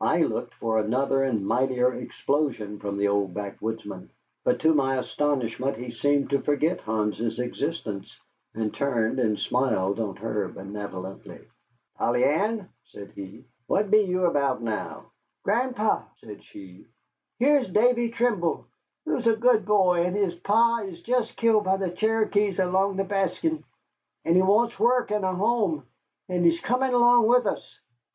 I 0.00 0.22
looked 0.22 0.54
for 0.54 0.78
another 0.78 1.22
and 1.22 1.46
mightier 1.46 1.92
explosion 1.92 2.78
from 2.78 2.96
the 2.96 3.08
old 3.08 3.34
backwoodsman, 3.34 4.08
but 4.42 4.58
to 4.60 4.72
my 4.72 4.96
astonishment 4.96 5.76
he 5.76 5.90
seemed 5.90 6.30
to 6.30 6.40
forget 6.40 6.80
Hans's 6.80 7.38
existence, 7.38 8.18
and 8.54 8.72
turned 8.72 9.18
and 9.18 9.38
smiled 9.38 10.00
on 10.00 10.16
her 10.16 10.48
benevolently. 10.48 11.46
"Polly 11.94 12.24
Ann," 12.24 12.70
said 12.84 13.10
he, 13.10 13.44
"what 13.66 13.90
be 13.90 13.98
you 13.98 14.24
about 14.24 14.62
now?" 14.62 15.10
"Gran'pa," 15.44 16.04
said 16.22 16.42
she, 16.42 16.86
"here's 17.38 17.68
Davy 17.68 18.08
Trimble, 18.08 18.64
who's 19.04 19.26
a 19.26 19.36
good 19.36 19.66
boy, 19.66 20.06
and 20.06 20.16
his 20.16 20.34
pa 20.36 20.84
is 20.86 21.02
just 21.02 21.36
killed 21.36 21.64
by 21.64 21.76
the 21.76 21.90
Cherokees 21.90 22.58
along 22.58 22.96
with 22.96 23.08
Baskin, 23.10 23.62
and 24.24 24.36
he 24.36 24.40
wants 24.42 24.80
work 24.80 25.10
and 25.10 25.22
a 25.26 25.34
home, 25.34 25.84
and 26.30 26.46
he's 26.46 26.60
comin' 26.62 26.94
along 26.94 27.26
with 27.26 27.44
us." 27.44 27.78